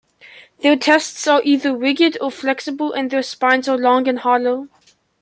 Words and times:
Their 0.63 0.75
tests 0.77 1.27
are 1.27 1.43
either 1.45 1.75
rigid 1.77 2.17
or 2.19 2.31
flexible 2.31 2.91
and 2.91 3.11
their 3.11 3.21
spines 3.21 3.67
are 3.67 3.77
long 3.77 4.07
and 4.07 4.17
hollow. 4.17 4.67